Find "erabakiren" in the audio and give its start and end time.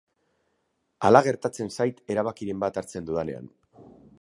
2.15-2.65